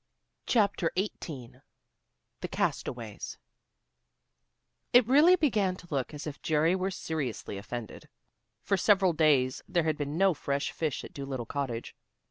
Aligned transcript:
CHAPTER 0.47 0.91
XVIII 0.97 1.61
THE 2.39 2.47
CASTAWAYS 2.47 3.37
It 4.93 5.05
really 5.05 5.35
began 5.35 5.75
to 5.75 5.87
look 5.91 6.11
as 6.15 6.25
if 6.25 6.41
Jerry 6.41 6.75
were 6.75 6.89
seriously 6.89 7.55
offended. 7.59 8.09
For 8.63 8.77
several 8.77 9.13
days 9.13 9.61
there 9.67 9.83
had 9.83 9.99
been 9.99 10.17
no 10.17 10.33
fresh 10.33 10.71
fish 10.71 11.03
at 11.03 11.13
Dolittle 11.13 11.45
Cottage. 11.45 11.95